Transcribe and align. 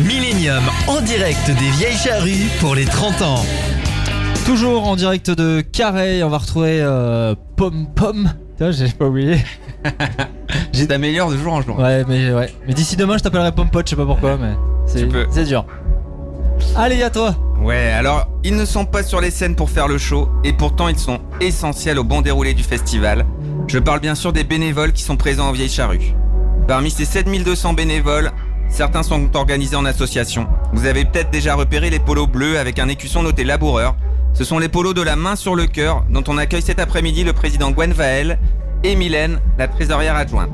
Millennium 0.00 0.62
en 0.88 1.00
direct 1.00 1.46
des 1.46 1.70
vieilles 1.76 1.96
charrues 1.96 2.48
pour 2.60 2.74
les 2.74 2.84
30 2.84 3.22
ans. 3.22 3.44
Toujours 4.46 4.88
en 4.88 4.96
direct 4.96 5.30
de 5.30 5.60
Carré, 5.60 6.22
on 6.24 6.28
va 6.28 6.38
retrouver 6.38 6.80
euh, 6.80 7.34
Pom 7.56 7.86
Pom. 7.94 8.32
Putain, 8.52 8.72
j'ai 8.72 8.88
pas 8.88 9.06
oublié. 9.06 9.36
J'ai 10.72 10.86
t'améliore 10.86 11.30
de 11.30 11.36
jour 11.36 11.52
en 11.52 11.60
jour. 11.62 11.78
Ouais, 11.78 12.04
mais 12.08 12.32
ouais. 12.32 12.52
Mais 12.66 12.74
d'ici 12.74 12.96
demain, 12.96 13.18
je 13.18 13.22
t'appellerai 13.22 13.52
Pom 13.52 13.68
Pot, 13.68 13.84
je 13.84 13.90
sais 13.90 13.96
pas 13.96 14.06
pourquoi, 14.06 14.36
mais 14.36 14.52
c'est 14.86 15.00
Tu 15.00 15.08
peux. 15.08 15.26
c'est 15.30 15.44
dur. 15.44 15.64
Allez, 16.76 17.02
à 17.02 17.10
toi. 17.10 17.34
Ouais, 17.60 17.90
alors 17.90 18.28
ils 18.44 18.56
ne 18.56 18.64
sont 18.64 18.84
pas 18.84 19.02
sur 19.02 19.20
les 19.20 19.30
scènes 19.30 19.54
pour 19.56 19.70
faire 19.70 19.88
le 19.88 19.98
show 19.98 20.28
et 20.44 20.52
pourtant 20.52 20.88
ils 20.88 20.98
sont 20.98 21.20
essentiels 21.40 21.98
au 21.98 22.04
bon 22.04 22.22
déroulé 22.22 22.54
du 22.54 22.62
festival. 22.62 23.24
Je 23.68 23.78
parle 23.78 24.00
bien 24.00 24.14
sûr 24.14 24.32
des 24.32 24.44
bénévoles 24.44 24.92
qui 24.92 25.02
sont 25.02 25.16
présents 25.16 25.48
en 25.48 25.52
Vieille 25.52 25.68
Charrue. 25.68 26.14
Parmi 26.68 26.90
ces 26.90 27.04
7200 27.04 27.72
bénévoles, 27.74 28.30
certains 28.72 29.02
sont 29.02 29.36
organisés 29.36 29.76
en 29.76 29.84
association. 29.84 30.48
Vous 30.72 30.86
avez 30.86 31.04
peut-être 31.04 31.30
déjà 31.30 31.54
repéré 31.54 31.90
les 31.90 32.00
polos 32.00 32.26
bleus 32.26 32.58
avec 32.58 32.78
un 32.78 32.88
écusson 32.88 33.22
noté 33.22 33.44
laboureur. 33.44 33.94
Ce 34.32 34.44
sont 34.44 34.58
les 34.58 34.68
polos 34.68 34.94
de 34.94 35.02
la 35.02 35.14
main 35.14 35.36
sur 35.36 35.54
le 35.54 35.66
cœur 35.66 36.04
dont 36.08 36.24
on 36.26 36.38
accueille 36.38 36.62
cet 36.62 36.80
après-midi 36.80 37.22
le 37.22 37.34
président 37.34 37.70
Gwen 37.70 37.92
Vael 37.92 38.38
et 38.82 38.96
Mylène, 38.96 39.40
la 39.58 39.68
trésorière 39.68 40.16
adjointe. 40.16 40.50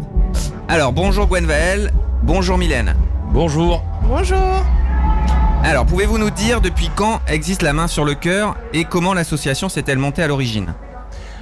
Alors 0.68 0.92
bonjour 0.92 1.26
Gwen 1.26 1.46
Vael, 1.46 1.92
bonjour 2.22 2.58
Mylène. 2.58 2.94
Bonjour. 3.30 3.84
Bonjour 4.02 4.64
Alors, 5.62 5.84
pouvez-vous 5.84 6.18
nous 6.18 6.30
dire 6.30 6.60
depuis 6.60 6.90
quand 6.94 7.20
existe 7.28 7.62
la 7.62 7.72
main 7.72 7.86
sur 7.86 8.04
le 8.04 8.14
cœur 8.14 8.56
et 8.72 8.84
comment 8.84 9.14
l'association 9.14 9.68
s'est-elle 9.68 9.98
montée 9.98 10.22
à 10.22 10.26
l'origine? 10.26 10.74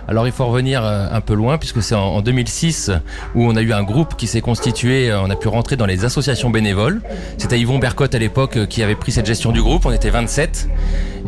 Alors 0.09 0.27
il 0.27 0.33
faut 0.33 0.46
revenir 0.46 0.84
euh, 0.84 1.09
un 1.10 1.20
peu 1.20 1.34
loin 1.34 1.59
puisque 1.59 1.83
c'est 1.83 1.95
en, 1.95 2.16
en 2.16 2.23
2006 2.23 2.92
où 3.34 3.45
on 3.45 3.56
a 3.56 3.62
eu 3.62 3.73
un 3.73 3.83
groupe 3.83 4.16
qui 4.16 4.27
s'est 4.27 4.41
constitué, 4.41 5.10
euh, 5.10 5.20
on 5.20 5.30
a 5.30 5.37
pu 5.37 5.48
rentrer 5.48 5.77
dans 5.77 5.87
les 5.87 6.05
associations 6.05 6.51
bénévoles. 6.51 7.01
C'était 7.38 7.59
Yvon 7.59 7.78
Bercotte 7.78 8.14
à 8.14 8.19
l'époque 8.19 8.56
euh, 8.56 8.66
qui 8.66 8.83
avait 8.83 8.95
pris 8.95 9.11
cette 9.11 9.27
gestion 9.27 9.50
du 9.50 9.62
groupe, 9.62 9.84
on 9.84 9.92
était 9.92 10.11
27. 10.11 10.69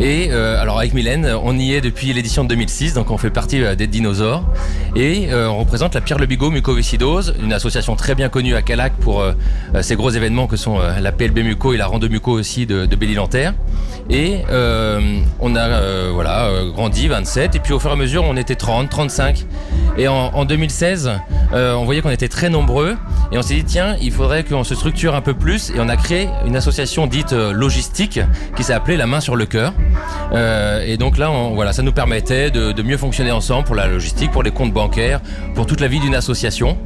Et 0.00 0.30
alors 0.30 0.78
avec 0.78 0.94
Mylène, 0.94 1.26
on 1.42 1.58
y 1.58 1.72
est 1.72 1.80
depuis 1.80 2.12
l'édition 2.12 2.44
de 2.44 2.48
2006, 2.50 2.94
donc 2.94 3.10
on 3.10 3.18
fait 3.18 3.30
partie 3.30 3.60
des 3.74 3.88
dinosaures. 3.88 4.44
Et 4.94 5.28
on 5.34 5.58
représente 5.58 5.96
la 5.96 6.00
Pierre 6.00 6.18
Le 6.18 6.26
Bigot 6.26 6.52
Mucoviscidose, 6.52 7.34
une 7.42 7.52
association 7.52 7.96
très 7.96 8.14
bien 8.14 8.28
connue 8.28 8.54
à 8.54 8.62
Calac 8.62 8.92
pour 8.92 9.24
ces 9.80 9.96
gros 9.96 10.10
événements 10.10 10.46
que 10.46 10.54
sont 10.54 10.78
la 10.78 11.10
PLB 11.10 11.38
Muco 11.38 11.72
et 11.72 11.76
la 11.76 11.88
Rando 11.88 12.08
Muco 12.08 12.30
aussi 12.30 12.64
de, 12.64 12.86
de 12.86 12.94
Belle-Île-en-Terre. 12.94 13.54
Et 14.08 14.42
on 15.40 15.56
a 15.56 16.10
voilà, 16.12 16.48
grandi, 16.72 17.08
27, 17.08 17.56
et 17.56 17.58
puis 17.58 17.72
au 17.72 17.80
fur 17.80 17.90
et 17.90 17.94
à 17.94 17.96
mesure 17.96 18.22
on 18.22 18.36
était 18.36 18.54
30, 18.54 18.67
35. 18.88 19.44
Et 19.96 20.06
en, 20.06 20.14
en 20.14 20.44
2016, 20.44 21.10
euh, 21.52 21.74
on 21.74 21.84
voyait 21.84 22.02
qu'on 22.02 22.10
était 22.10 22.28
très 22.28 22.50
nombreux, 22.50 22.96
et 23.32 23.38
on 23.38 23.42
s'est 23.42 23.54
dit 23.54 23.64
tiens, 23.64 23.96
il 24.00 24.12
faudrait 24.12 24.44
qu'on 24.44 24.62
se 24.62 24.74
structure 24.76 25.14
un 25.16 25.20
peu 25.20 25.34
plus, 25.34 25.70
et 25.70 25.80
on 25.80 25.88
a 25.88 25.96
créé 25.96 26.28
une 26.46 26.54
association 26.56 27.06
dite 27.06 27.32
euh, 27.32 27.52
logistique 27.52 28.20
qui 28.56 28.62
s'est 28.62 28.72
appelée 28.74 28.96
La 28.96 29.06
Main 29.06 29.20
sur 29.20 29.34
le 29.34 29.44
Cœur. 29.46 29.72
Euh, 30.32 30.84
et 30.86 30.96
donc 30.98 31.18
là, 31.18 31.30
on- 31.30 31.54
voilà, 31.54 31.72
ça 31.72 31.82
nous 31.82 31.92
permettait 31.92 32.50
de, 32.50 32.82
mieux 32.82 32.96
fonctionner 32.96 33.32
ensemble 33.32 33.64
pour 33.64 33.74
la 33.74 33.86
logistique, 33.88 34.30
pour 34.30 34.42
les 34.44 34.50
comptes 34.52 34.72
bancaires, 34.72 35.20
pour 35.56 35.66
toute 35.66 35.80
la 35.80 35.88
vie 35.88 35.98
d'une 36.00 36.14
association. 36.14 36.78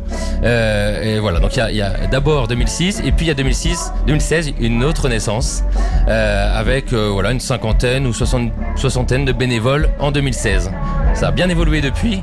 Et 0.42 1.18
voilà, 1.20 1.38
donc 1.38 1.54
il 1.56 1.76
y 1.76 1.82
a, 1.82 2.06
d'abord 2.10 2.48
2006, 2.48 3.00
et 3.04 3.12
puis 3.12 3.26
il 3.26 3.28
y 3.28 3.30
a 3.30 3.34
2006, 3.34 3.92
2016, 4.06 4.54
une 4.58 4.82
autre 4.84 5.08
naissance, 5.08 5.62
avec 6.08 6.92
voilà, 6.92 7.30
une 7.30 7.40
cinquantaine 7.40 8.06
ou 8.06 8.12
soixantaine 8.12 9.24
de 9.24 9.32
bénévoles 9.32 9.90
en 10.00 10.10
2016. 10.10 10.70
Ça 11.14 11.28
a 11.28 11.30
bien 11.30 11.48
évolué 11.48 11.80
depuis. 11.80 12.22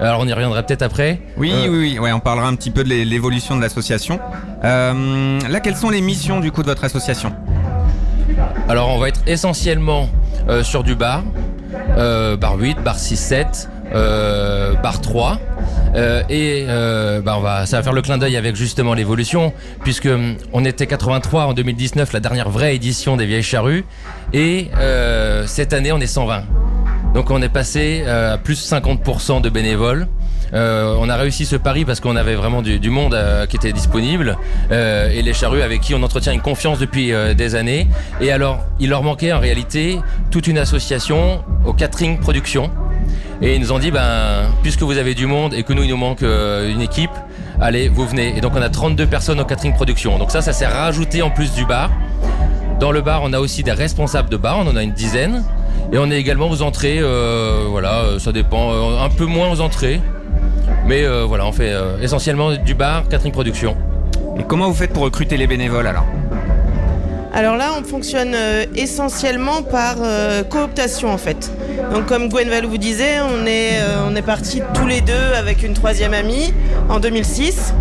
Alors 0.00 0.20
on 0.20 0.26
y 0.26 0.32
reviendra 0.32 0.62
peut-être 0.62 0.82
après. 0.82 1.20
Oui, 1.36 1.52
Euh, 1.54 1.68
oui, 1.68 1.78
oui, 1.92 1.98
ouais, 1.98 2.12
on 2.12 2.20
parlera 2.20 2.48
un 2.48 2.54
petit 2.54 2.70
peu 2.70 2.82
de 2.84 2.88
l'é- 2.88 3.04
l'évolution 3.04 3.54
de 3.56 3.60
l'association. 3.60 4.18
Euh, 4.64 5.38
là, 5.48 5.60
quelles 5.60 5.76
sont 5.76 5.90
les 5.90 6.00
missions 6.00 6.40
du 6.40 6.50
coup 6.50 6.62
de 6.62 6.68
votre 6.68 6.84
association? 6.84 7.32
Alors 8.68 8.88
on 8.94 8.98
va 8.98 9.08
être 9.08 9.20
essentiellement 9.26 10.08
euh, 10.48 10.62
sur 10.62 10.82
du 10.84 10.94
bar, 10.94 11.22
bar 11.96 12.56
8, 12.58 12.78
bar 12.82 12.98
6, 12.98 13.16
7, 13.16 13.68
euh, 13.94 14.74
bar 14.76 15.00
3. 15.00 15.38
Euh, 15.96 16.22
et 16.30 16.64
bah, 17.22 17.34
on 17.36 17.40
va, 17.40 17.66
ça 17.66 17.76
va 17.78 17.82
faire 17.82 17.92
le 17.92 18.00
clin 18.00 18.16
d'œil 18.16 18.36
avec 18.36 18.56
justement 18.56 18.94
l'évolution, 18.94 19.52
puisque 19.84 20.08
on 20.52 20.64
était 20.64 20.86
83 20.86 21.44
en 21.46 21.52
2019, 21.52 22.12
la 22.14 22.20
dernière 22.20 22.48
vraie 22.48 22.74
édition 22.74 23.16
des 23.16 23.26
Vieilles 23.26 23.42
Charrues, 23.42 23.84
et 24.32 24.70
cette 25.46 25.72
année 25.74 25.92
on 25.92 25.98
est 26.00 26.06
120. 26.06 26.44
Donc 27.14 27.30
on 27.30 27.42
est 27.42 27.48
passé 27.48 28.04
euh, 28.06 28.34
à 28.34 28.38
plus 28.38 28.70
50% 28.70 29.40
de 29.40 29.48
bénévoles. 29.48 30.06
Euh, 30.52 30.96
on 30.98 31.08
a 31.08 31.16
réussi 31.16 31.44
ce 31.44 31.56
pari 31.56 31.84
parce 31.84 32.00
qu'on 32.00 32.16
avait 32.16 32.34
vraiment 32.34 32.62
du, 32.62 32.90
monde 32.90 33.14
euh, 33.14 33.46
qui 33.46 33.56
était 33.56 33.72
disponible 33.72 34.36
et 34.70 35.22
les 35.22 35.32
charrues 35.32 35.62
avec 35.62 35.80
qui 35.80 35.94
on 35.94 36.02
entretient 36.02 36.32
une 36.32 36.40
confiance 36.40 36.78
depuis 36.78 37.12
des 37.36 37.54
années. 37.54 37.88
Et 38.20 38.30
alors, 38.30 38.60
il 38.78 38.90
leur 38.90 39.02
manquait 39.02 39.32
en 39.32 39.40
réalité 39.40 39.98
toute 40.30 40.46
une 40.46 40.58
association 40.58 41.42
au 41.64 41.72
catering 41.72 42.18
production. 42.18 42.70
Et 43.42 43.54
ils 43.54 43.60
nous 43.60 43.72
ont 43.72 43.78
dit, 43.78 43.90
ben, 43.90 44.50
puisque 44.62 44.82
vous 44.82 44.98
avez 44.98 45.14
du 45.14 45.26
monde 45.26 45.54
et 45.54 45.62
que 45.62 45.72
nous, 45.72 45.82
il 45.82 45.88
nous 45.88 45.96
manque 45.96 46.22
une 46.22 46.80
équipe, 46.80 47.10
allez, 47.60 47.88
vous 47.88 48.06
venez. 48.06 48.36
Et 48.36 48.40
donc 48.40 48.52
on 48.54 48.62
a 48.62 48.68
32 48.68 49.06
personnes 49.06 49.40
au 49.40 49.44
catering 49.44 49.74
production. 49.74 50.18
Donc 50.18 50.30
ça, 50.30 50.42
ça 50.42 50.52
s'est 50.52 50.66
rajouté 50.66 51.22
en 51.22 51.30
plus 51.30 51.52
du 51.52 51.64
bar. 51.64 51.90
Dans 52.78 52.92
le 52.92 53.02
bar, 53.02 53.22
on 53.24 53.32
a 53.32 53.40
aussi 53.40 53.62
des 53.62 53.72
responsables 53.72 54.30
de 54.30 54.36
bar, 54.36 54.58
on 54.58 54.66
en 54.66 54.76
a 54.76 54.82
une 54.82 54.92
dizaine. 54.92 55.44
Et 55.92 55.98
on 55.98 56.10
est 56.10 56.18
également 56.18 56.48
aux 56.48 56.62
entrées, 56.62 56.98
euh, 57.00 57.64
voilà, 57.68 58.02
euh, 58.02 58.18
ça 58.18 58.30
dépend, 58.32 58.72
euh, 58.72 59.04
un 59.04 59.08
peu 59.08 59.24
moins 59.26 59.50
aux 59.50 59.60
entrées. 59.60 60.00
Mais 60.86 61.04
euh, 61.04 61.24
voilà, 61.26 61.46
on 61.46 61.52
fait 61.52 61.72
euh, 61.72 61.98
essentiellement 62.00 62.54
du 62.54 62.74
bar, 62.74 63.08
catering 63.08 63.32
production. 63.32 63.76
Et 64.38 64.44
comment 64.44 64.68
vous 64.68 64.74
faites 64.74 64.92
pour 64.92 65.02
recruter 65.02 65.36
les 65.36 65.48
bénévoles 65.48 65.86
alors 65.88 66.06
Alors 67.34 67.56
là, 67.56 67.72
on 67.78 67.82
fonctionne 67.82 68.36
essentiellement 68.76 69.62
par 69.62 69.96
euh, 70.00 70.44
cooptation 70.44 71.12
en 71.12 71.18
fait. 71.18 71.50
Donc 71.92 72.06
comme 72.06 72.28
Gwen 72.28 72.48
Val 72.48 72.66
vous 72.66 72.78
disait, 72.78 73.18
on 73.20 73.44
est, 73.46 73.80
euh, 73.80 74.06
on 74.08 74.14
est 74.14 74.22
partis 74.22 74.62
tous 74.74 74.86
les 74.86 75.00
deux 75.00 75.34
avec 75.36 75.62
une 75.64 75.74
troisième 75.74 76.14
amie 76.14 76.54
en 76.88 77.00
2006. 77.00 77.74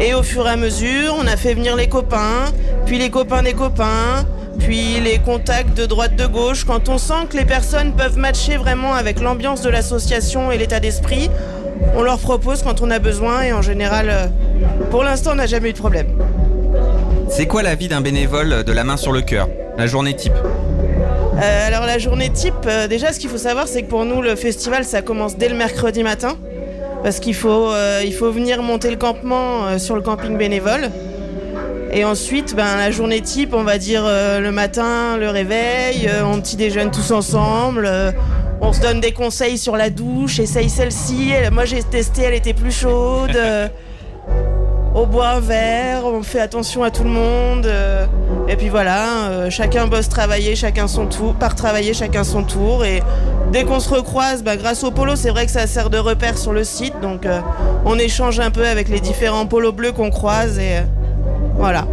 Et 0.00 0.14
au 0.14 0.22
fur 0.24 0.46
et 0.48 0.50
à 0.50 0.56
mesure, 0.56 1.14
on 1.18 1.26
a 1.28 1.36
fait 1.36 1.54
venir 1.54 1.76
les 1.76 1.88
copains, 1.88 2.46
puis 2.86 2.98
les 2.98 3.10
copains 3.10 3.42
des 3.42 3.52
copains, 3.52 4.26
puis 4.58 5.00
les 5.00 5.18
contacts 5.18 5.76
de 5.76 5.86
droite 5.86 6.16
de 6.16 6.26
gauche. 6.26 6.64
Quand 6.64 6.88
on 6.88 6.98
sent 6.98 7.26
que 7.30 7.36
les 7.36 7.44
personnes 7.44 7.92
peuvent 7.92 8.18
matcher 8.18 8.56
vraiment 8.56 8.94
avec 8.94 9.20
l'ambiance 9.20 9.62
de 9.62 9.70
l'association 9.70 10.52
et 10.52 10.58
l'état 10.58 10.80
d'esprit, 10.80 11.30
on 11.96 12.02
leur 12.02 12.18
propose 12.18 12.62
quand 12.62 12.80
on 12.80 12.90
a 12.90 12.98
besoin 12.98 13.42
et 13.42 13.52
en 13.52 13.62
général, 13.62 14.08
euh, 14.10 14.26
pour 14.90 15.04
l'instant, 15.04 15.32
on 15.32 15.36
n'a 15.36 15.46
jamais 15.46 15.70
eu 15.70 15.72
de 15.72 15.78
problème. 15.78 16.06
C'est 17.28 17.46
quoi 17.46 17.62
la 17.62 17.74
vie 17.74 17.88
d'un 17.88 18.00
bénévole 18.00 18.64
de 18.64 18.72
la 18.72 18.84
main 18.84 18.96
sur 18.96 19.12
le 19.12 19.22
cœur? 19.22 19.48
La 19.78 19.86
journée 19.86 20.14
type? 20.14 20.34
Euh, 20.34 21.66
alors 21.66 21.86
la 21.86 21.98
journée 21.98 22.30
type, 22.30 22.54
euh, 22.66 22.86
déjà 22.86 23.12
ce 23.12 23.18
qu'il 23.18 23.30
faut 23.30 23.38
savoir 23.38 23.66
c'est 23.66 23.82
que 23.82 23.88
pour 23.88 24.04
nous 24.04 24.20
le 24.20 24.36
festival 24.36 24.84
ça 24.84 25.00
commence 25.00 25.36
dès 25.38 25.48
le 25.48 25.56
mercredi 25.56 26.02
matin 26.02 26.36
parce 27.02 27.18
qu'il 27.20 27.34
faut, 27.34 27.72
euh, 27.72 28.02
il 28.04 28.14
faut 28.14 28.30
venir 28.30 28.62
monter 28.62 28.90
le 28.90 28.96
campement 28.96 29.66
euh, 29.66 29.78
sur 29.78 29.96
le 29.96 30.02
camping 30.02 30.36
bénévole. 30.36 30.90
Et 31.94 32.04
ensuite 32.06 32.56
ben, 32.56 32.76
la 32.78 32.90
journée 32.90 33.20
type 33.20 33.52
on 33.52 33.64
va 33.64 33.76
dire 33.76 34.02
euh, 34.06 34.40
le 34.40 34.50
matin 34.50 35.18
le 35.18 35.28
réveil, 35.28 36.08
euh, 36.08 36.24
on 36.24 36.40
petit 36.40 36.56
déjeune 36.56 36.90
tous 36.90 37.10
ensemble, 37.10 37.84
euh, 37.86 38.10
on 38.62 38.72
se 38.72 38.80
donne 38.80 39.00
des 39.00 39.12
conseils 39.12 39.58
sur 39.58 39.76
la 39.76 39.90
douche, 39.90 40.38
essaye 40.38 40.70
celle-ci, 40.70 41.30
Elle- 41.32 41.50
moi 41.52 41.66
j'ai 41.66 41.82
testé 41.82 42.22
elle 42.22 42.34
était 42.34 42.54
plus 42.54 42.72
chaude. 42.72 43.36
on 44.94 45.06
boit 45.06 45.28
un 45.28 45.40
verre, 45.40 46.06
on 46.06 46.22
fait 46.22 46.40
attention 46.40 46.82
à 46.82 46.90
tout 46.90 47.04
le 47.04 47.10
monde. 47.10 47.68
et 48.48 48.56
puis 48.56 48.70
voilà, 48.70 49.50
chacun 49.50 49.86
bosse 49.86 50.08
travailler, 50.08 50.56
chacun 50.56 50.86
son 50.88 51.06
tour, 51.06 51.34
part 51.34 51.54
travailler, 51.54 51.92
chacun 51.92 52.24
son 52.24 52.42
tour. 52.42 52.84
Et 52.86 53.02
dès 53.52 53.64
qu'on 53.64 53.80
se 53.80 53.88
recroise, 53.88 54.42
bah, 54.42 54.56
grâce 54.56 54.82
au 54.84 54.90
polo, 54.90 55.14
c'est 55.16 55.30
vrai 55.30 55.44
que 55.46 55.52
ça 55.52 55.66
sert 55.66 55.90
de 55.90 55.98
repère 55.98 56.38
sur 56.38 56.52
le 56.52 56.64
site. 56.64 56.94
Donc 57.02 57.26
on 57.84 57.98
échange 57.98 58.38
un 58.40 58.50
peu 58.50 58.66
avec 58.66 58.88
les 58.88 59.00
différents 59.00 59.46
polos 59.46 59.74
bleus 59.74 59.92
qu'on 59.92 60.10
croise. 60.10 60.58
Et 60.58 60.76
voilà. 61.62 61.86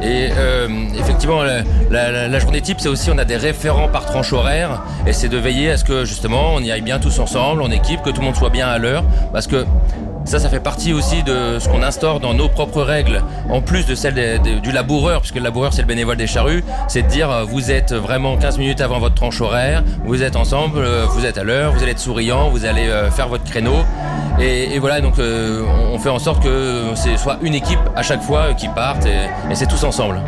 Et 0.00 0.28
euh, 0.30 0.68
effectivement, 0.96 1.42
la, 1.90 2.38
journée 2.38 2.60
type, 2.60 2.78
c'est 2.78 2.88
aussi, 2.88 3.10
on 3.10 3.18
a 3.18 3.24
des 3.24 3.36
référents 3.36 3.88
par 3.88 4.06
tranche 4.06 4.32
horaire, 4.32 4.80
et 5.08 5.12
c'est 5.12 5.28
de 5.28 5.36
veiller 5.36 5.72
à 5.72 5.76
ce 5.76 5.82
que 5.82 6.04
justement, 6.04 6.54
on 6.54 6.60
y 6.60 6.70
aille 6.70 6.82
bien 6.82 7.00
tous 7.00 7.18
ensemble, 7.18 7.62
en 7.62 7.70
équipe, 7.72 8.00
que 8.02 8.10
tout 8.10 8.20
le 8.20 8.26
monde 8.26 8.36
soit 8.36 8.50
bien 8.50 8.68
à 8.68 8.78
l'heure, 8.78 9.02
parce 9.32 9.48
que 9.48 9.66
ça, 10.28 10.38
ça 10.38 10.48
fait 10.50 10.60
partie 10.60 10.92
aussi 10.92 11.22
de 11.22 11.58
ce 11.58 11.68
qu'on 11.68 11.82
instaure 11.82 12.20
dans 12.20 12.34
nos 12.34 12.48
propres 12.48 12.82
règles, 12.82 13.22
en 13.50 13.60
plus 13.62 13.86
de 13.86 13.94
celle 13.94 14.14
des- 14.14 14.38
des- 14.38 14.60
du 14.60 14.72
laboureur, 14.72 15.20
puisque 15.20 15.36
le 15.36 15.42
laboureur, 15.42 15.72
c'est 15.72 15.80
le 15.82 15.88
bénévole 15.88 16.16
des 16.18 16.26
charrues, 16.26 16.62
c'est 16.86 17.02
de 17.02 17.08
dire, 17.08 17.30
euh, 17.30 17.44
vous 17.44 17.70
êtes 17.70 17.92
vraiment 17.94 18.36
15 18.36 18.58
minutes 18.58 18.80
avant 18.82 18.98
votre 18.98 19.14
tranche 19.14 19.40
horaire, 19.40 19.82
vous 20.04 20.22
êtes 20.22 20.36
ensemble, 20.36 20.78
euh, 20.80 21.06
vous 21.08 21.24
êtes 21.24 21.38
à 21.38 21.44
l'heure, 21.44 21.72
vous 21.72 21.82
allez 21.82 21.92
être 21.92 21.98
souriant, 21.98 22.50
vous 22.50 22.64
allez 22.66 22.88
euh, 22.88 23.10
faire 23.10 23.28
votre 23.28 23.44
créneau, 23.44 23.76
et, 24.38 24.74
et 24.74 24.78
voilà, 24.78 25.00
donc 25.00 25.14
on 25.18 25.98
fait 25.98 26.10
en 26.10 26.18
sorte 26.18 26.42
que 26.42 26.82
c'est 26.94 27.16
soit 27.16 27.38
une 27.42 27.54
équipe 27.54 27.80
à 27.96 28.02
chaque 28.02 28.22
fois 28.22 28.52
qui 28.54 28.68
parte, 28.68 29.06
et, 29.06 29.50
et 29.50 29.54
c'est 29.54 29.66
tous 29.66 29.82
ensemble. 29.84 30.20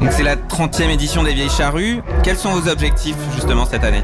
Donc 0.00 0.12
c'est 0.12 0.22
la 0.22 0.36
30e 0.36 0.90
édition 0.90 1.22
des 1.24 1.34
Vieilles 1.34 1.50
Charrues. 1.50 2.00
Quels 2.22 2.36
sont 2.36 2.50
vos 2.50 2.68
objectifs 2.70 3.16
justement 3.34 3.64
cette 3.66 3.84
année? 3.84 4.02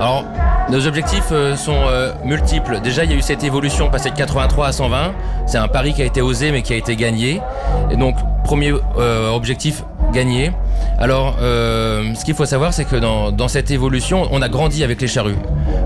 Alors, 0.00 0.24
Nos 0.70 0.86
objectifs 0.86 1.28
euh, 1.30 1.56
sont 1.56 1.76
euh, 1.76 2.12
multiples. 2.24 2.80
Déjà, 2.82 3.04
il 3.04 3.10
y 3.10 3.14
a 3.14 3.16
eu 3.16 3.22
cette 3.22 3.44
évolution, 3.44 3.90
passer 3.90 4.10
de 4.10 4.16
83 4.16 4.66
à 4.66 4.72
120. 4.72 5.12
C'est 5.46 5.58
un 5.58 5.68
pari 5.68 5.92
qui 5.92 6.00
a 6.00 6.06
été 6.06 6.22
osé, 6.22 6.52
mais 6.52 6.62
qui 6.62 6.72
a 6.72 6.76
été 6.76 6.96
gagné. 6.96 7.40
Et 7.90 7.96
donc, 7.96 8.16
premier 8.44 8.72
euh, 8.98 9.30
objectif, 9.30 9.84
gagné. 10.12 10.52
Alors, 10.98 11.36
ce 11.40 12.24
qu'il 12.24 12.34
faut 12.34 12.46
savoir, 12.46 12.72
c'est 12.72 12.84
que 12.84 12.96
dans, 12.96 13.48
cette 13.48 13.70
évolution, 13.70 14.28
on 14.30 14.40
a 14.42 14.48
grandi 14.48 14.84
avec 14.84 15.00
les 15.00 15.08
charrues. 15.08 15.36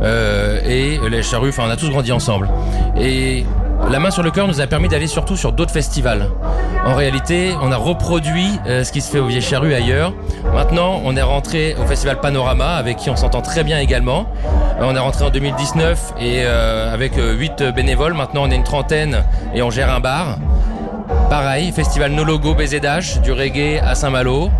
Et 0.03 0.99
les 1.11 1.23
charrues, 1.23 1.49
enfin, 1.49 1.65
on 1.67 1.71
a 1.71 1.77
tous 1.77 1.89
grandi 1.89 2.13
ensemble. 2.13 2.49
Et 3.01 3.47
la 3.91 3.99
main 3.99 4.11
sur 4.11 4.23
le 4.23 4.31
cœur 4.31 4.49
nous 4.49 4.61
a 4.61 4.67
permis 4.67 4.89
d'aller 4.89 5.07
surtout 5.07 5.37
sur 5.37 5.53
d'autres 5.53 5.73
festivals. 5.73 6.31
En 6.85 6.95
réalité, 6.95 7.55
on 7.63 7.73
a 7.73 7.77
reproduit 7.77 8.51
euh, 8.67 8.85
ce 8.85 8.93
qui 8.93 9.01
se 9.01 9.11
fait 9.11 9.19
au 9.19 9.27
Vieille 9.27 9.43
Charrue 9.43 9.75
ailleurs. 9.75 10.13
Maintenant, 10.55 11.01
on 11.05 11.17
est 11.17 11.23
rentré 11.23 11.75
au 11.83 11.87
festival 11.87 12.21
Panorama, 12.21 12.77
avec 12.77 12.97
qui 12.97 13.11
on 13.11 13.17
s'entend 13.17 13.41
très 13.41 13.65
bien 13.65 13.79
également. 13.79 14.27
Euh, 14.81 14.85
on 14.85 14.95
est 14.95 14.99
rentré 14.99 15.25
en 15.25 15.31
2019 15.31 16.15
et 16.21 16.43
euh, 16.45 16.93
avec 16.93 17.13
8 17.17 17.75
bénévoles. 17.75 18.15
Maintenant, 18.15 18.43
on 18.45 18.51
est 18.51 18.57
une 18.57 18.65
trentaine 18.65 19.25
et 19.55 19.63
on 19.63 19.71
gère 19.71 19.93
un 19.93 20.01
bar. 20.01 20.39
Pareil, 21.31 21.73
festival 21.73 22.13
No 22.13 22.25
Logo 22.25 22.55
BZH, 22.55 23.21
du 23.23 23.33
reggae 23.33 23.81
à 23.83 23.95
Saint-Malo. 23.95 24.51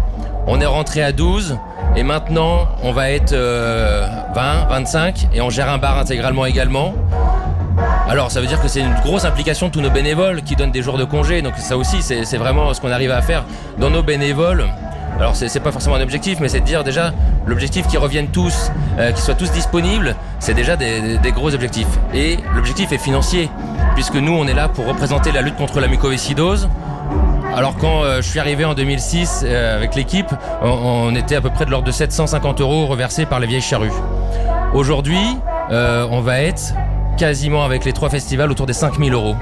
On 0.47 0.61
est 0.61 0.67
rentré 0.67 1.03
à 1.03 1.13
12 1.13 1.59
et 1.97 2.03
maintenant 2.03 2.69
on 2.83 2.93
va 2.93 3.11
être 3.11 3.33
euh, 3.33 4.07
20, 4.35 4.67
25 4.69 5.29
et 5.35 5.41
on 5.41 5.51
gère 5.51 5.69
un 5.69 5.79
bar 5.79 5.99
intégralement 5.99 6.47
également. 6.47 6.95
Alors 8.09 8.31
ça 8.31 8.41
veut 8.41 8.47
dire 8.47 8.61
que 8.61 8.69
c'est 8.69 8.81
une 8.81 8.95
grosse 9.05 9.27
implication 9.27 9.67
de 9.69 9.73
tous 9.73 9.83
nos 9.83 9.91
bénévoles 9.91 10.41
qui 10.43 10.57
donnent 10.57 10.73
des 10.73 10.81
jours 10.81 10.97
de 10.97 11.05
congé. 11.05 11.43
Donc 11.43 11.55
ça 11.59 11.77
aussi 11.77 12.01
c'est 12.01 12.37
vraiment 12.39 12.73
ce 12.73 12.81
qu'on 12.81 12.91
arrive 12.91 13.11
à 13.11 13.21
faire 13.21 13.45
dans 13.79 13.91
nos 13.91 14.03
bénévoles. 14.03 14.65
Alors 15.19 15.37
c'est 15.37 15.61
pas 15.61 15.73
forcément 15.73 15.97
un 15.97 16.01
objectif, 16.01 16.39
mais 16.41 16.49
c'est 16.49 16.61
de 16.61 16.65
dire 16.65 16.85
déjà 16.85 17.13
l'objectif 17.47 17.87
qu'ils 17.87 17.99
reviennent 17.99 18.29
tous, 18.29 18.71
euh, 18.99 19.11
qu'ils 19.11 19.23
soient 19.23 19.35
tous 19.35 19.51
disponibles, 19.51 20.15
c'est 20.39 20.55
déjà 20.55 20.77
des, 20.77 21.33
gros 21.35 21.53
objectifs. 21.55 21.89
Et 22.15 22.39
l'objectif 22.55 22.93
est 22.93 22.99
financier, 22.99 23.51
puisque 23.95 24.15
nous 24.15 24.33
on 24.33 24.47
est 24.47 24.55
là 24.55 24.69
pour 24.69 24.87
représenter 24.87 25.31
la 25.33 25.43
lutte 25.43 25.57
contre 25.57 25.81
la 25.81 25.89
mucoviscidose. 25.89 26.69
Alors 27.55 27.77
quand 27.77 28.05
euh, 28.05 28.23
je 28.23 28.29
suis 28.29 28.39
arrivé 28.39 28.65
en 28.65 28.75
2006 28.75 29.43
euh, 29.45 29.77
avec 29.77 29.95
l'équipe, 29.97 30.31
on, 30.63 30.69
on 30.69 31.15
était 31.15 31.37
à 31.37 31.41
peu 31.41 31.51
près 31.51 31.67
de 31.67 31.71
l'ordre 31.71 31.87
de 31.87 31.93
750 31.93 32.61
euros 32.61 32.87
reversés 32.87 33.27
par 33.27 33.41
les 33.41 33.47
vieilles 33.47 33.61
charrues. 33.61 33.93
Aujourd'hui, 34.73 35.37
on 35.71 36.21
va 36.21 36.41
être 36.41 36.75
quasiment 37.19 37.65
avec 37.65 37.85
les 37.85 37.93
trois 37.93 38.09
festivals 38.09 38.51
autour 38.51 38.67
des 38.67 38.73
5000 38.73 39.13
euros. 39.13 39.35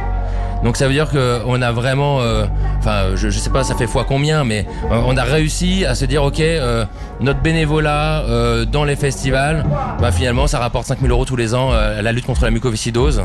Donc 0.65 0.77
ça 0.77 0.87
veut 0.87 0.95
dire 0.95 1.11
qu'on 1.11 1.63
a 1.63 1.73
vraiment, 1.73 2.21
euh, 2.21 2.47
enfin 2.79 3.15
je, 3.15 3.29
je 3.29 3.39
sais 3.39 3.51
pas 3.51 3.63
ça 3.63 3.75
fait 3.75 3.87
fois 3.87 4.05
combien, 4.05 4.43
mais 4.43 4.67
on 4.91 5.17
a 5.17 5.23
réussi 5.23 5.85
à 5.85 5.95
se 5.95 6.07
dire 6.07 6.25
ok, 6.25 6.41
euh, 6.41 6.85
notre 7.21 7.41
bénévolat 7.41 8.23
euh, 8.23 8.65
dans 8.65 8.85
les 8.85 8.97
festivals, 8.97 9.65
bah, 10.01 10.11
finalement 10.11 10.47
ça 10.47 10.59
rapporte 10.59 10.87
5000 10.87 11.11
euros 11.11 11.25
tous 11.27 11.37
les 11.37 11.55
ans 11.55 11.71
à 11.73 12.01
la 12.01 12.13
lutte 12.13 12.27
contre 12.27 12.43
la 12.43 12.51
mucoviscidose. 12.51 13.23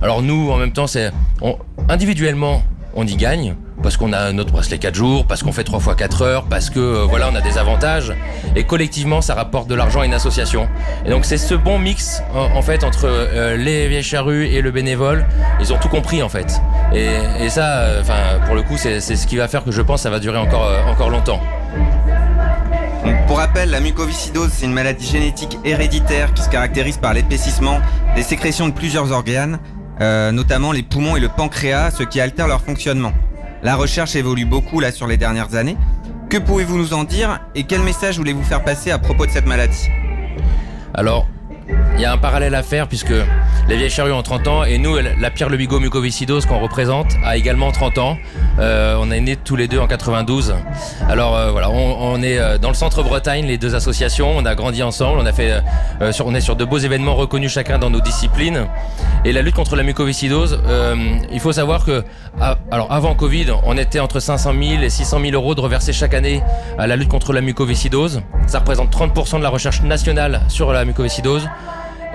Alors 0.00 0.22
nous 0.22 0.50
en 0.50 0.56
même 0.56 0.72
temps 0.72 0.86
c'est 0.86 1.12
individuellement 1.88 2.62
on 2.94 3.06
y 3.06 3.16
gagne 3.16 3.54
parce 3.82 3.96
qu'on 3.96 4.12
a 4.12 4.32
notre 4.32 4.52
bracelet 4.52 4.78
4 4.78 4.94
jours, 4.94 5.26
parce 5.26 5.42
qu'on 5.42 5.52
fait 5.52 5.64
3 5.64 5.80
fois 5.80 5.94
4 5.94 6.22
heures, 6.22 6.44
parce 6.44 6.70
que 6.70 6.78
euh, 6.78 7.04
voilà 7.08 7.28
on 7.32 7.34
a 7.34 7.40
des 7.40 7.58
avantages 7.58 8.14
et 8.54 8.64
collectivement 8.64 9.20
ça 9.20 9.34
rapporte 9.34 9.68
de 9.68 9.74
l'argent 9.74 10.00
à 10.00 10.06
une 10.06 10.14
association. 10.14 10.68
Et 11.04 11.10
donc 11.10 11.24
c'est 11.24 11.38
ce 11.38 11.54
bon 11.54 11.78
mix 11.78 12.22
en, 12.34 12.62
fait 12.62 12.84
entre 12.84 13.06
euh, 13.06 13.56
les 13.56 13.88
vieilles 13.88 14.02
charrues 14.02 14.46
et 14.46 14.60
le 14.60 14.70
bénévole, 14.70 15.26
ils 15.60 15.72
ont 15.72 15.78
tout 15.78 15.88
compris 15.88 16.22
en 16.22 16.28
fait. 16.28 16.60
Et, 16.94 17.48
ça, 17.48 17.80
euh, 17.80 18.38
pour 18.46 18.54
le 18.54 18.62
coup 18.62 18.76
c'est 18.76 19.00
ce 19.00 19.26
qui 19.26 19.36
va 19.36 19.48
faire 19.48 19.64
que 19.64 19.72
je 19.72 19.82
pense 19.82 20.02
ça 20.02 20.10
va 20.10 20.20
durer 20.20 20.38
encore 20.38 21.10
longtemps. 21.10 21.40
Pour 23.26 23.38
rappel, 23.38 23.70
la 23.70 23.80
mucoviscidose, 23.80 24.50
c'est 24.52 24.66
une 24.66 24.74
maladie 24.74 25.06
génétique 25.06 25.58
héréditaire 25.64 26.34
qui 26.34 26.42
se 26.42 26.48
caractérise 26.48 26.98
par 26.98 27.14
l'épaississement 27.14 27.80
des 28.14 28.22
sécrétions 28.22 28.68
de 28.68 28.74
plusieurs 28.74 29.10
organes, 29.10 29.58
euh, 30.00 30.32
notamment 30.32 30.72
les 30.72 30.82
poumons 30.82 31.16
et 31.16 31.20
le 31.20 31.28
pancréas, 31.28 31.90
ce 31.90 32.02
qui 32.02 32.20
altère 32.20 32.48
leur 32.48 32.62
fonctionnement. 32.62 33.12
La 33.62 33.76
recherche 33.76 34.16
évolue 34.16 34.44
beaucoup 34.44 34.80
là 34.80 34.90
sur 34.90 35.06
les 35.06 35.16
dernières 35.16 35.54
années. 35.54 35.76
Que 36.28 36.38
pouvez-vous 36.38 36.78
nous 36.78 36.94
en 36.94 37.04
dire 37.04 37.40
et 37.54 37.64
quel 37.64 37.82
message 37.82 38.16
voulez-vous 38.16 38.42
faire 38.42 38.64
passer 38.64 38.90
à 38.90 38.98
propos 38.98 39.26
de 39.26 39.30
cette 39.30 39.46
maladie? 39.46 39.88
Alors, 40.94 41.26
il 41.94 42.00
y 42.00 42.04
a 42.04 42.12
un 42.12 42.18
parallèle 42.18 42.54
à 42.54 42.62
faire 42.62 42.88
puisque 42.88 43.12
les 43.68 43.76
vieilles 43.76 43.90
charrues 43.90 44.12
ont 44.12 44.22
30 44.22 44.48
ans 44.48 44.64
et 44.64 44.78
nous, 44.78 44.96
la 44.96 45.30
Pierre 45.30 45.48
Le 45.48 45.56
Bigot 45.56 45.78
mucoviscidose 45.78 46.46
qu'on 46.46 46.58
représente 46.58 47.12
a 47.24 47.36
également 47.36 47.70
30 47.70 47.98
ans. 47.98 48.18
Euh, 48.58 48.96
on 48.98 49.10
est 49.10 49.20
nés 49.20 49.36
tous 49.36 49.56
les 49.56 49.68
deux 49.68 49.78
en 49.78 49.86
92. 49.86 50.54
Alors 51.08 51.36
euh, 51.36 51.50
voilà, 51.52 51.70
on, 51.70 52.20
est 52.22 52.38
euh, 52.38 52.58
dans 52.58 52.68
le 52.68 52.74
centre 52.74 53.02
Bretagne, 53.02 53.46
les 53.46 53.58
deux 53.58 53.74
associations. 53.74 54.36
On 54.36 54.44
a 54.44 54.54
grandi 54.54 54.82
ensemble. 54.82 55.20
On 55.20 55.26
a 55.26 55.32
fait, 55.32 55.62
sur, 56.10 56.26
on 56.26 56.34
est 56.34 56.40
sur 56.40 56.56
de 56.56 56.64
beaux 56.64 56.78
événements 56.78 57.14
reconnus 57.14 57.52
chacun 57.52 57.78
dans 57.78 57.90
nos 57.90 58.00
disciplines. 58.00 58.66
Et 59.24 59.32
la 59.32 59.42
lutte 59.42 59.54
contre 59.54 59.76
la 59.76 59.84
mucoviscidose, 59.84 60.60
il 61.30 61.40
faut 61.40 61.52
savoir 61.52 61.84
que, 61.84 62.02
alors 62.70 62.90
avant 62.90 63.14
Covid, 63.14 63.46
on 63.64 63.78
était 63.78 64.00
entre 64.00 64.18
500 64.18 64.52
000 64.60 64.82
et 64.82 64.90
600 64.90 65.20
000 65.20 65.32
euros 65.34 65.54
de 65.54 65.60
reversés 65.60 65.92
chaque 65.92 66.14
année 66.14 66.42
à 66.78 66.86
la 66.86 66.96
lutte 66.96 67.08
contre 67.08 67.32
la 67.32 67.40
mucoviscidose. 67.40 68.22
Ça 68.48 68.58
représente 68.58 68.92
30% 68.92 69.38
de 69.38 69.42
la 69.42 69.48
recherche 69.48 69.82
nationale 69.82 70.40
sur 70.48 70.72
la 70.72 70.84
mucoviscidose. 70.84 71.48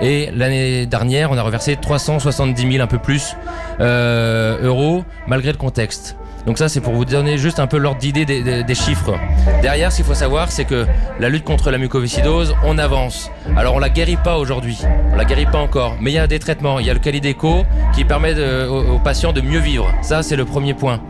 Et 0.00 0.30
l'année 0.34 0.86
dernière, 0.86 1.30
on 1.30 1.36
a 1.38 1.42
reversé 1.42 1.76
370 1.76 2.70
000, 2.72 2.82
un 2.82 2.86
peu 2.86 2.98
plus, 2.98 3.36
euh, 3.80 4.58
euros, 4.62 5.04
malgré 5.26 5.52
le 5.52 5.58
contexte. 5.58 6.16
Donc 6.46 6.56
ça, 6.56 6.68
c'est 6.68 6.80
pour 6.80 6.94
vous 6.94 7.04
donner 7.04 7.36
juste 7.36 7.58
un 7.58 7.66
peu 7.66 7.76
l'ordre 7.76 7.98
d'idée 8.00 8.24
des, 8.24 8.62
des- 8.62 8.74
chiffres. 8.74 9.14
Derrière, 9.60 9.90
ce 9.90 9.96
qu'il 9.96 10.04
faut 10.06 10.14
savoir, 10.14 10.50
c'est 10.50 10.64
que 10.64 10.86
la 11.20 11.28
lutte 11.28 11.44
contre 11.44 11.70
la 11.70 11.76
mucoviscidose, 11.78 12.54
on 12.64 12.78
avance. 12.78 13.30
Alors, 13.56 13.74
on 13.74 13.78
la 13.80 13.90
guérit 13.90 14.16
pas 14.16 14.38
aujourd'hui, 14.38 14.78
on 15.12 15.16
la 15.16 15.24
guérit 15.26 15.44
pas 15.46 15.58
encore, 15.58 15.96
mais 16.00 16.10
il 16.10 16.14
y 16.14 16.18
a 16.18 16.26
des 16.26 16.38
traitements. 16.38 16.78
Il 16.78 16.86
y 16.86 16.90
a 16.90 16.94
le 16.94 17.00
Calideco 17.00 17.64
qui 17.94 18.04
permet 18.04 18.34
aux 18.66 18.98
patients 19.00 19.32
de 19.34 19.40
mieux 19.42 19.58
vivre. 19.58 19.92
Ça, 20.00 20.22
c'est 20.22 20.36
le 20.36 20.44
premier 20.46 20.72
point. 20.74 21.00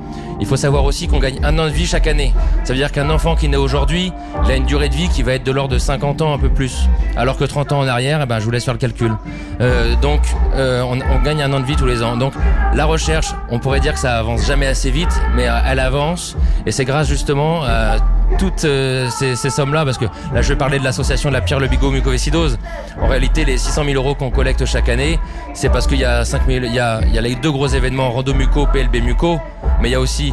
Il 0.40 0.46
faut 0.46 0.56
savoir 0.56 0.84
aussi 0.84 1.08
qu'on 1.08 1.18
gagne 1.18 1.38
un 1.42 1.58
an 1.58 1.64
de 1.64 1.72
vie 1.72 1.86
chaque 1.86 2.06
année. 2.06 2.32
Ça 2.64 2.72
veut 2.72 2.78
dire 2.78 2.92
qu'un 2.92 3.10
enfant 3.10 3.34
qui 3.34 3.48
naît 3.48 3.56
aujourd'hui, 3.56 4.12
il 4.44 4.50
a 4.50 4.56
une 4.56 4.66
durée 4.66 4.88
de 4.88 4.94
vie 4.94 5.08
qui 5.08 5.22
va 5.22 5.32
être 5.34 5.44
de 5.44 5.50
l'ordre 5.50 5.74
de 5.74 5.78
50 5.78 6.22
ans, 6.22 6.32
un 6.32 6.38
peu 6.38 6.48
plus. 6.48 6.88
Alors 7.16 7.36
que 7.36 7.44
30 7.44 7.72
ans 7.72 7.80
en 7.80 7.86
arrière, 7.88 8.20
eh 8.22 8.26
ben, 8.26 8.38
je 8.38 8.44
vous 8.44 8.50
laisse 8.50 8.64
faire 8.64 8.74
le 8.74 8.78
calcul. 8.78 9.12
Euh, 9.60 9.96
donc, 9.96 10.20
euh, 10.54 10.82
on, 10.82 11.22
gagne 11.22 11.42
un 11.42 11.52
an 11.52 11.60
de 11.60 11.64
vie 11.64 11.76
tous 11.76 11.86
les 11.86 12.02
ans. 12.02 12.16
Donc, 12.16 12.34
la 12.74 12.84
recherche, 12.84 13.34
on 13.50 13.58
pourrait 13.58 13.80
dire 13.80 13.94
que 13.94 13.98
ça 13.98 14.18
avance 14.18 14.46
jamais 14.46 14.66
assez 14.66 14.90
vite, 14.90 15.20
mais 15.34 15.48
euh, 15.48 15.58
elle 15.66 15.80
avance. 15.80 16.36
Et 16.66 16.70
c'est 16.70 16.84
grâce 16.84 17.08
justement 17.08 17.64
à 17.64 17.96
toutes 18.38 18.60
ces, 18.60 19.34
ces 19.34 19.50
sommes-là, 19.50 19.84
parce 19.84 19.98
que 19.98 20.04
là, 20.04 20.42
je 20.42 20.48
vais 20.48 20.56
parler 20.56 20.78
de 20.78 20.84
l'association 20.84 21.30
de 21.30 21.34
la 21.34 21.40
Pierre 21.40 21.58
Le 21.58 21.66
Bigot 21.66 21.90
mucoviscidose. 21.90 22.58
En 23.00 23.08
réalité, 23.08 23.44
les 23.44 23.58
600 23.58 23.84
000 23.84 23.96
euros 23.96 24.14
qu'on 24.14 24.30
collecte 24.30 24.64
chaque 24.66 24.88
année, 24.88 25.18
c'est 25.54 25.70
parce 25.70 25.86
qu'il 25.86 25.98
y 25.98 26.04
a 26.04 26.24
5 26.24 26.42
000, 26.46 26.64
il 26.64 26.72
y 26.72 26.74
y 26.74 26.78
a 26.78 27.00
les 27.20 27.34
deux 27.34 27.50
gros 27.50 27.66
événements 27.66 28.10
Rando 28.10 28.34
Muco, 28.34 28.66
PLB 28.66 29.02
Muco, 29.02 29.40
mais 29.80 29.88
il 29.88 29.92
y 29.92 29.94
a 29.94 30.00
aussi 30.00 30.32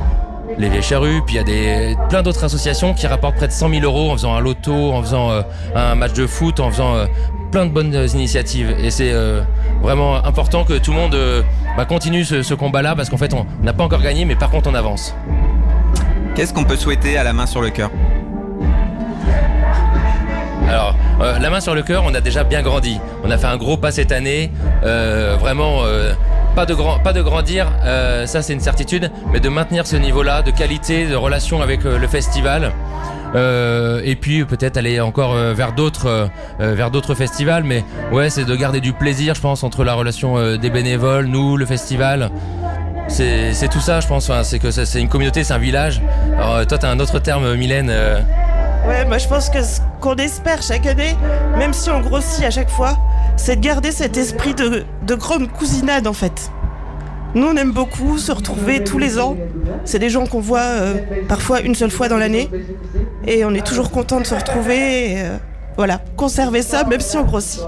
les 0.57 0.69
vieilles 0.69 0.81
charrues, 0.81 1.21
puis 1.25 1.35
il 1.35 1.37
y 1.37 1.41
a 1.41 1.43
des, 1.43 1.97
plein 2.09 2.21
d'autres 2.21 2.43
associations 2.43 2.93
qui 2.93 3.07
rapportent 3.07 3.35
près 3.35 3.47
de 3.47 3.51
100 3.51 3.69
000 3.69 3.83
euros 3.83 4.11
en 4.11 4.13
faisant 4.13 4.33
un 4.35 4.39
loto, 4.39 4.93
en 4.93 5.01
faisant 5.01 5.31
euh, 5.31 5.41
un 5.75 5.95
match 5.95 6.13
de 6.13 6.27
foot, 6.27 6.59
en 6.59 6.69
faisant 6.71 6.95
euh, 6.95 7.05
plein 7.51 7.65
de 7.65 7.71
bonnes 7.71 7.93
euh, 7.95 8.07
initiatives. 8.07 8.75
Et 8.79 8.91
c'est 8.91 9.11
euh, 9.11 9.41
vraiment 9.81 10.23
important 10.23 10.63
que 10.63 10.77
tout 10.77 10.91
le 10.91 10.97
monde 10.97 11.17
bah, 11.77 11.85
continue 11.85 12.23
ce, 12.23 12.43
ce 12.43 12.53
combat-là, 12.53 12.95
parce 12.95 13.09
qu'en 13.09 13.17
fait, 13.17 13.33
on 13.33 13.45
n'a 13.63 13.73
pas 13.73 13.83
encore 13.83 14.01
gagné, 14.01 14.25
mais 14.25 14.35
par 14.35 14.49
contre, 14.49 14.69
on 14.69 14.75
avance. 14.75 15.15
Qu'est-ce 16.35 16.53
qu'on 16.53 16.65
peut 16.65 16.75
souhaiter 16.75 17.17
à 17.17 17.23
la 17.23 17.33
main 17.33 17.45
sur 17.45 17.61
le 17.61 17.69
cœur? 17.69 17.89
Alors, 20.69 20.95
euh, 21.21 21.39
la 21.39 21.49
main 21.49 21.61
sur 21.61 21.75
le 21.75 21.83
cœur, 21.83 22.03
on 22.05 22.13
a 22.13 22.21
déjà 22.21 22.43
bien 22.43 22.61
grandi. 22.61 22.99
On 23.23 23.31
a 23.31 23.37
fait 23.37 23.47
un 23.47 23.57
gros 23.57 23.77
pas 23.77 23.91
cette 23.91 24.11
année. 24.11 24.51
Euh, 24.83 25.37
vraiment, 25.39 25.83
euh, 25.83 26.13
pas, 26.55 26.65
de 26.65 26.73
grand, 26.73 26.99
pas 26.99 27.13
grandir, 27.13 27.71
euh, 27.83 28.25
ça 28.25 28.41
c'est 28.41 28.53
une 28.53 28.61
certitude, 28.61 29.11
mais 29.31 29.39
de 29.39 29.49
maintenir 29.49 29.85
ce 29.85 29.97
niveau-là 29.97 30.41
de 30.41 30.51
qualité, 30.51 31.05
de 31.05 31.15
relation 31.15 31.61
avec 31.61 31.85
euh, 31.85 31.99
le 31.99 32.07
festival. 32.07 32.71
Euh, 33.35 34.01
et 34.05 34.15
puis 34.15 34.45
peut-être 34.45 34.77
aller 34.77 35.01
encore 35.01 35.35
vers 35.35 35.73
d'autres 35.73 37.15
festivals 37.15 37.65
mais 37.65 37.83
ouais 38.13 38.29
c'est 38.29 38.45
de 38.45 38.55
garder 38.55 38.79
du 38.79 38.93
plaisir 38.93 39.35
je 39.35 39.41
pense 39.41 39.63
entre 39.63 39.83
la 39.83 39.93
relation 39.93 40.55
des 40.55 40.69
bénévoles 40.69 41.25
nous 41.25 41.57
le 41.57 41.65
festival 41.65 42.31
c'est 43.09 43.69
tout 43.69 43.81
ça 43.81 43.99
je 43.99 44.07
pense 44.07 44.31
c'est 44.43 44.59
que 44.59 44.71
c'est 44.71 45.01
une 45.01 45.09
communauté 45.09 45.43
c'est 45.43 45.53
un 45.53 45.57
village 45.57 46.01
alors 46.37 46.65
toi 46.65 46.77
t'as 46.77 46.89
un 46.89 46.99
autre 47.01 47.19
terme 47.19 47.55
Mylène 47.55 47.91
Ouais, 48.87 49.03
moi 49.03 49.17
je 49.17 49.27
pense 49.27 49.49
que 49.49 49.63
ce 49.63 49.81
qu'on 49.99 50.15
espère 50.17 50.61
chaque 50.61 50.85
année, 50.85 51.15
même 51.57 51.73
si 51.73 51.89
on 51.89 52.01
grossit 52.01 52.43
à 52.43 52.51
chaque 52.51 52.69
fois, 52.69 52.95
c'est 53.37 53.57
de 53.57 53.61
garder 53.61 53.91
cet 53.91 54.17
esprit 54.17 54.53
de, 54.53 54.83
de 55.05 55.15
grande 55.15 55.51
cousinade 55.51 56.07
en 56.07 56.13
fait. 56.13 56.51
Nous 57.35 57.45
on 57.45 57.55
aime 57.57 57.73
beaucoup 57.73 58.17
se 58.17 58.31
retrouver 58.31 58.83
tous 58.83 58.97
les 58.97 59.19
ans. 59.19 59.35
C'est 59.83 59.99
des 59.99 60.09
gens 60.09 60.25
qu'on 60.25 60.39
voit 60.39 60.59
euh, 60.59 60.95
parfois 61.27 61.59
une 61.61 61.75
seule 61.75 61.91
fois 61.91 62.07
dans 62.07 62.17
l'année. 62.17 62.49
Et 63.27 63.43
on 63.43 63.53
est 63.53 63.65
toujours 63.65 63.91
content 63.91 64.21
de 64.21 64.25
se 64.25 64.35
retrouver. 64.35 65.11
Et, 65.11 65.21
euh, 65.21 65.37
voilà, 65.75 66.01
conserver 66.15 66.61
ça 66.61 66.85
même 66.85 67.01
si 67.01 67.17
on 67.17 67.23
grossit. 67.23 67.63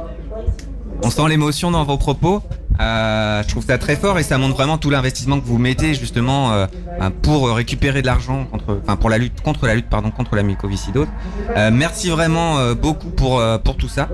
On 1.03 1.09
sent 1.09 1.27
l'émotion 1.27 1.69
dans 1.69 1.83
vos 1.83 1.97
propos. 1.97 2.41
Euh, 2.79 3.41
je 3.43 3.47
trouve 3.47 3.65
ça 3.65 3.77
très 3.77 3.95
fort 3.95 4.19
et 4.19 4.23
ça 4.23 4.37
montre 4.37 4.55
vraiment 4.55 4.77
tout 4.77 4.89
l'investissement 4.89 5.39
que 5.39 5.45
vous 5.45 5.57
mettez 5.57 5.95
justement 5.95 6.51
euh, 6.51 6.67
euh, 7.01 7.09
pour 7.23 7.49
récupérer 7.49 8.01
de 8.01 8.05
l'argent 8.07 8.45
contre, 8.51 8.79
enfin 8.83 8.95
pour 8.97 9.09
la 9.09 9.17
lutte 9.17 9.41
contre 9.41 9.65
la 9.65 9.73
lutte 9.75 9.89
pardon 9.89 10.11
contre 10.11 10.35
la 10.35 10.43
mucoviscidose. 10.43 11.07
Euh, 11.55 11.71
merci 11.73 12.09
vraiment 12.09 12.59
euh, 12.59 12.75
beaucoup 12.75 13.09
pour 13.09 13.39
euh, 13.39 13.57
pour 13.57 13.77
tout 13.77 13.89
ça. 13.89 14.09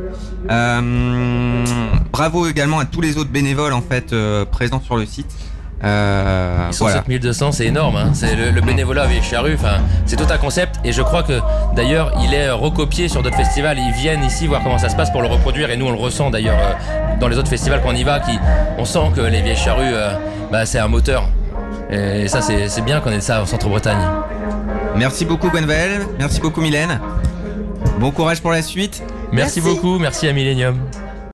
Euh, 0.49 1.65
bravo 2.11 2.47
également 2.47 2.79
à 2.79 2.85
tous 2.85 3.01
les 3.01 3.17
autres 3.17 3.31
bénévoles 3.31 3.73
en 3.73 3.81
fait 3.81 4.13
euh, 4.13 4.45
présents 4.45 4.81
sur 4.81 4.95
le 4.97 5.05
site. 5.05 5.31
Euh, 5.83 6.67
Ils 6.69 6.73
sont 6.73 6.85
voilà. 6.85 7.01
7200, 7.01 7.51
c'est 7.51 7.65
énorme. 7.65 7.97
Hein. 7.97 8.11
C'est 8.13 8.37
le, 8.37 8.51
le 8.51 8.61
bénévolat 8.61 9.03
avec 9.03 9.21
Charrue. 9.21 9.55
Enfin, 9.55 9.81
c'est 10.05 10.15
tout 10.15 10.31
un 10.31 10.37
concept. 10.37 10.75
Et 10.85 10.93
je 10.93 11.01
crois 11.01 11.23
que 11.23 11.41
d'ailleurs, 11.75 12.13
il 12.23 12.33
est 12.33 12.49
recopié 12.51 13.09
sur 13.09 13.21
d'autres 13.21 13.35
festivals. 13.35 13.77
Ils 13.77 13.91
viennent 13.91 14.23
ici 14.23 14.47
voir 14.47 14.63
comment 14.63 14.77
ça 14.77 14.87
se 14.87 14.95
passe 14.95 15.11
pour 15.11 15.21
le 15.21 15.27
reproduire. 15.27 15.69
Et 15.71 15.75
nous, 15.75 15.85
on 15.87 15.91
le 15.91 15.97
ressent 15.97 16.29
d'ailleurs 16.29 16.57
euh, 16.57 16.73
dans 17.23 17.29
les 17.29 17.37
autres 17.37 17.49
festivals 17.49 17.81
qu'on 17.81 17.95
y 17.95 18.03
va. 18.03 18.19
Qui, 18.19 18.37
on 18.77 18.83
sent 18.83 19.11
que 19.15 19.21
les 19.21 19.41
vieilles 19.41 19.55
charrues, 19.55 19.93
euh, 19.93 20.11
bah, 20.51 20.65
c'est 20.65 20.79
un 20.79 20.89
moteur. 20.89 21.29
Et 21.89 22.27
ça, 22.27 22.41
c'est 22.41 22.81
bien 22.81 22.99
qu'on 22.99 23.11
ait 23.11 23.21
ça 23.21 23.41
au 23.41 23.45
Centre-Bretagne. 23.45 24.01
Merci 24.95 25.25
beaucoup 25.25 25.49
Gwenvel, 25.49 26.01
merci 26.19 26.39
beaucoup 26.39 26.61
Mylène. 26.61 26.99
Bon 27.99 28.11
courage 28.11 28.41
pour 28.41 28.51
la 28.51 28.61
suite. 28.61 29.01
Merci, 29.31 29.59
Merci. 29.59 29.61
beaucoup. 29.61 29.97
Merci 29.99 30.27
à 30.27 30.33
Millennium. 30.33 30.77